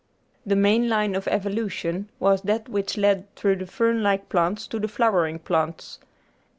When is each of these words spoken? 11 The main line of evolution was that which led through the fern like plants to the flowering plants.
11 0.47 0.49
The 0.49 0.55
main 0.55 0.89
line 0.89 1.13
of 1.13 1.27
evolution 1.27 2.09
was 2.19 2.41
that 2.41 2.67
which 2.67 2.97
led 2.97 3.31
through 3.35 3.57
the 3.57 3.67
fern 3.67 4.01
like 4.01 4.29
plants 4.29 4.65
to 4.65 4.79
the 4.79 4.87
flowering 4.87 5.37
plants. 5.37 5.99